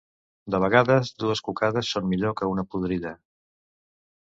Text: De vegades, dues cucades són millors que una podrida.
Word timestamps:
De 0.53 0.61
vegades, 0.63 1.11
dues 1.25 1.43
cucades 1.51 1.91
són 1.97 2.09
millors 2.15 2.39
que 2.41 2.51
una 2.55 2.67
podrida. 2.77 3.15